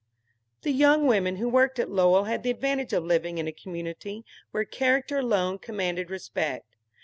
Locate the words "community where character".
3.51-5.19